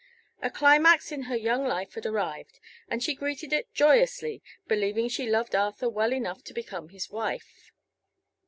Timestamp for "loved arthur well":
5.29-6.11